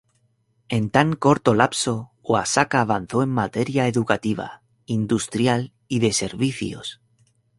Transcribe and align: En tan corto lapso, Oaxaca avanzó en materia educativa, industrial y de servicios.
En 0.77 0.85
tan 0.95 1.09
corto 1.15 1.53
lapso, 1.53 2.09
Oaxaca 2.23 2.81
avanzó 2.81 3.21
en 3.21 3.29
materia 3.29 3.85
educativa, 3.87 4.63
industrial 4.87 5.73
y 5.87 5.99
de 5.99 6.11
servicios. 6.11 7.01